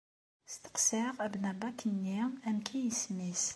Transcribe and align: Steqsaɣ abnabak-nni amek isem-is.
Steqsaɣ 0.53 1.15
abnabak-nni 1.25 2.17
amek 2.47 2.67
isem-is. 2.89 3.45